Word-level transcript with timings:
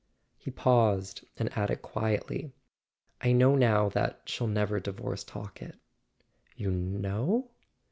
He 0.39 0.49
paused 0.49 1.23
and 1.37 1.55
added 1.55 1.83
quietly: 1.83 2.53
"I 3.21 3.33
know 3.33 3.53
now 3.55 3.89
that 3.89 4.21
she'll 4.25 4.47
never 4.47 4.79
divorce 4.79 5.23
Talkett." 5.23 5.75
"You 6.55 6.71
know 6.71 7.51